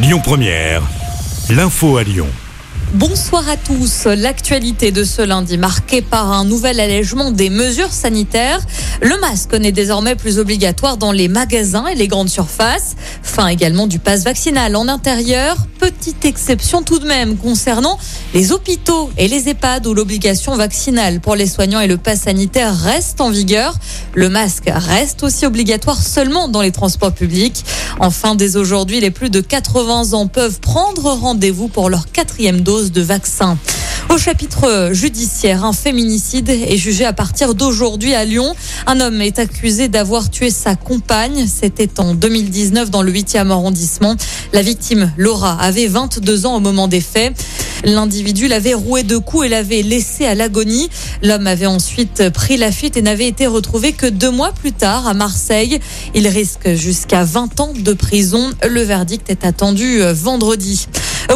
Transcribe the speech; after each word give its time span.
Lyon 0.00 0.20
Première, 0.22 0.82
l'info 1.50 1.96
à 1.96 2.04
Lyon. 2.04 2.28
Bonsoir 2.94 3.48
à 3.48 3.56
tous. 3.56 4.06
L'actualité 4.06 4.92
de 4.92 5.02
ce 5.02 5.22
lundi 5.22 5.58
marquée 5.58 6.02
par 6.02 6.30
un 6.32 6.44
nouvel 6.44 6.78
allègement 6.78 7.32
des 7.32 7.50
mesures 7.50 7.92
sanitaires. 7.92 8.60
Le 9.02 9.18
masque 9.20 9.54
n'est 9.54 9.72
désormais 9.72 10.14
plus 10.14 10.38
obligatoire 10.38 10.98
dans 10.98 11.10
les 11.10 11.26
magasins 11.26 11.86
et 11.86 11.96
les 11.96 12.06
grandes 12.06 12.28
surfaces. 12.28 12.94
Fin 13.24 13.48
également 13.48 13.88
du 13.88 13.98
pass 13.98 14.22
vaccinal 14.22 14.76
en 14.76 14.86
intérieur. 14.86 15.56
Petite 15.88 16.26
exception 16.26 16.82
tout 16.82 16.98
de 16.98 17.06
même 17.06 17.38
concernant 17.38 17.98
les 18.34 18.52
hôpitaux 18.52 19.08
et 19.16 19.26
les 19.26 19.48
EHPAD 19.48 19.86
où 19.86 19.94
l'obligation 19.94 20.54
vaccinale 20.54 21.20
pour 21.20 21.34
les 21.34 21.46
soignants 21.46 21.80
et 21.80 21.86
le 21.86 21.96
pass 21.96 22.24
sanitaire 22.24 22.76
reste 22.78 23.22
en 23.22 23.30
vigueur. 23.30 23.74
Le 24.12 24.28
masque 24.28 24.68
reste 24.70 25.22
aussi 25.22 25.46
obligatoire 25.46 26.02
seulement 26.02 26.48
dans 26.48 26.60
les 26.60 26.72
transports 26.72 27.14
publics. 27.14 27.64
Enfin, 28.00 28.34
dès 28.34 28.56
aujourd'hui, 28.56 29.00
les 29.00 29.10
plus 29.10 29.30
de 29.30 29.40
80 29.40 30.12
ans 30.12 30.26
peuvent 30.26 30.60
prendre 30.60 31.10
rendez-vous 31.10 31.68
pour 31.68 31.88
leur 31.88 32.12
quatrième 32.12 32.60
dose 32.60 32.92
de 32.92 33.00
vaccin. 33.00 33.56
Au 34.10 34.16
chapitre 34.16 34.90
judiciaire, 34.92 35.66
un 35.66 35.74
féminicide 35.74 36.48
est 36.48 36.78
jugé 36.78 37.04
à 37.04 37.12
partir 37.12 37.54
d'aujourd'hui 37.54 38.14
à 38.14 38.24
Lyon. 38.24 38.54
Un 38.86 39.00
homme 39.00 39.20
est 39.20 39.38
accusé 39.38 39.88
d'avoir 39.88 40.30
tué 40.30 40.50
sa 40.50 40.76
compagne. 40.76 41.46
C'était 41.46 42.00
en 42.00 42.14
2019 42.14 42.90
dans 42.90 43.02
le 43.02 43.12
8e 43.12 43.50
arrondissement. 43.50 44.16
La 44.52 44.62
victime, 44.62 45.12
Laura, 45.16 45.60
avait 45.60 45.86
22 45.86 46.46
ans 46.46 46.56
au 46.56 46.60
moment 46.60 46.88
des 46.88 47.00
faits. 47.00 47.34
L'individu 47.84 48.48
l'avait 48.48 48.74
roué 48.74 49.02
de 49.02 49.16
coups 49.16 49.46
et 49.46 49.48
l'avait 49.48 49.82
laissé 49.82 50.24
à 50.24 50.34
l'agonie. 50.34 50.88
L'homme 51.22 51.46
avait 51.46 51.66
ensuite 51.66 52.30
pris 52.30 52.56
la 52.56 52.72
fuite 52.72 52.96
et 52.96 53.02
n'avait 53.02 53.28
été 53.28 53.46
retrouvé 53.46 53.92
que 53.92 54.06
deux 54.06 54.30
mois 54.30 54.52
plus 54.52 54.72
tard 54.72 55.06
à 55.06 55.14
Marseille. 55.14 55.78
Il 56.14 56.26
risque 56.26 56.74
jusqu'à 56.74 57.24
20 57.24 57.60
ans 57.60 57.72
de 57.76 57.92
prison. 57.92 58.50
Le 58.68 58.80
verdict 58.80 59.30
est 59.30 59.44
attendu 59.44 60.00
vendredi. 60.12 60.86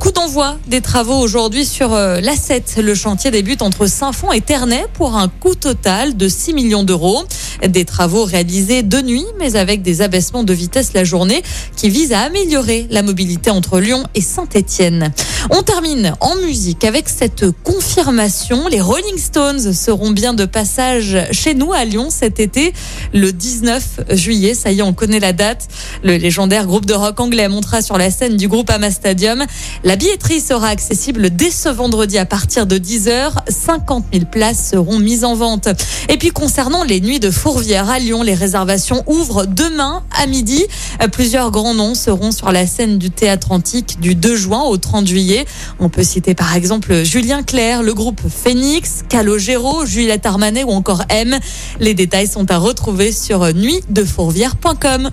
Coup 0.00 0.10
d'envoi 0.10 0.58
des 0.66 0.82
travaux 0.82 1.16
aujourd'hui 1.16 1.64
sur 1.64 1.90
l'A7. 1.90 2.82
Le 2.82 2.94
chantier 2.94 3.30
débute 3.30 3.62
entre 3.62 3.86
Saint-Fond 3.86 4.32
et 4.32 4.40
Ternay 4.40 4.84
pour 4.92 5.16
un 5.16 5.28
coût 5.28 5.54
total 5.54 6.16
de 6.16 6.28
6 6.28 6.52
millions 6.52 6.82
d'euros. 6.82 7.24
Des 7.66 7.84
travaux 7.84 8.24
réalisés 8.24 8.82
de 8.82 9.00
nuit, 9.00 9.24
mais 9.38 9.56
avec 9.56 9.82
des 9.82 10.02
abaissements 10.02 10.44
de 10.44 10.52
vitesse 10.52 10.92
la 10.94 11.04
journée 11.04 11.42
qui 11.76 11.88
visent 11.88 12.12
à 12.12 12.20
améliorer 12.20 12.86
la 12.90 13.02
mobilité 13.02 13.50
entre 13.50 13.80
Lyon 13.80 14.04
et 14.14 14.20
Saint-Étienne. 14.20 15.12
On 15.50 15.62
termine 15.62 16.14
en 16.20 16.36
musique 16.36 16.84
avec 16.84 17.08
cette 17.08 17.50
confirmation. 17.62 18.68
Les 18.68 18.80
Rolling 18.80 19.18
Stones 19.18 19.72
seront 19.72 20.10
bien 20.10 20.34
de 20.34 20.44
passage 20.44 21.18
chez 21.30 21.54
nous 21.54 21.72
à 21.72 21.84
Lyon 21.84 22.08
cet 22.10 22.40
été, 22.40 22.72
le 23.12 23.32
19 23.32 24.00
juillet. 24.12 24.54
Ça 24.54 24.72
y 24.72 24.80
est, 24.80 24.82
on 24.82 24.92
connaît 24.92 25.20
la 25.20 25.32
date. 25.32 25.68
Le 26.02 26.16
légendaire 26.16 26.66
groupe 26.66 26.86
de 26.86 26.94
rock 26.94 27.20
anglais 27.20 27.48
montera 27.48 27.82
sur 27.82 27.98
la 27.98 28.10
scène 28.10 28.36
du 28.36 28.48
groupe 28.48 28.70
Ama 28.70 28.90
Stadium. 28.90 29.44
La 29.84 29.96
billetterie 29.96 30.40
sera 30.40 30.68
accessible 30.68 31.30
dès 31.30 31.50
ce 31.50 31.68
vendredi 31.68 32.18
à 32.18 32.26
partir 32.26 32.66
de 32.66 32.78
10h. 32.78 33.32
50 33.48 34.04
000 34.12 34.24
places 34.26 34.70
seront 34.70 34.98
mises 34.98 35.24
en 35.24 35.34
vente. 35.34 35.68
Et 36.08 36.16
puis 36.16 36.30
concernant 36.30 36.84
les 36.84 37.00
nuits 37.00 37.20
de 37.20 37.30
Fourvière 37.46 37.88
à 37.88 38.00
Lyon, 38.00 38.24
les 38.24 38.34
réservations 38.34 39.04
ouvrent 39.06 39.46
demain 39.46 40.02
à 40.10 40.26
midi. 40.26 40.64
Plusieurs 41.12 41.52
grands 41.52 41.74
noms 41.74 41.94
seront 41.94 42.32
sur 42.32 42.50
la 42.50 42.66
scène 42.66 42.98
du 42.98 43.12
théâtre 43.12 43.52
antique 43.52 44.00
du 44.00 44.16
2 44.16 44.36
juin 44.36 44.62
au 44.64 44.78
30 44.78 45.06
juillet. 45.06 45.44
On 45.78 45.88
peut 45.88 46.02
citer 46.02 46.34
par 46.34 46.56
exemple 46.56 47.04
Julien 47.04 47.44
Clerc, 47.44 47.84
le 47.84 47.94
groupe 47.94 48.20
Phoenix, 48.28 49.04
Calogero, 49.08 49.86
Juliette 49.86 50.26
Armanet 50.26 50.64
ou 50.64 50.70
encore 50.70 51.04
M. 51.08 51.38
Les 51.78 51.94
détails 51.94 52.26
sont 52.26 52.50
à 52.50 52.58
retrouver 52.58 53.12
sur 53.12 53.54
nuitdefourvière.com. 53.54 55.10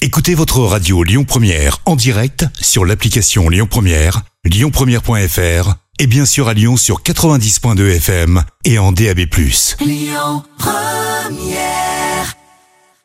Écoutez 0.00 0.34
votre 0.34 0.60
radio 0.60 1.02
Lyon 1.02 1.24
Première 1.24 1.80
en 1.84 1.94
direct 1.94 2.46
sur 2.58 2.86
l'application 2.86 3.50
Lyon 3.50 3.66
Première, 3.68 4.22
lyonpremière.fr 4.46 5.74
et 5.98 6.06
bien 6.06 6.24
sûr 6.24 6.48
à 6.48 6.54
Lyon 6.54 6.78
sur 6.78 7.02
90.2 7.02 7.96
FM 7.96 8.42
et 8.64 8.78
en 8.78 8.92
DAB+. 8.92 9.26
Lyon 9.84 10.42
Première 11.20 11.89